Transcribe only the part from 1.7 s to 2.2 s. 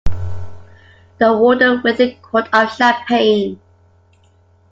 with a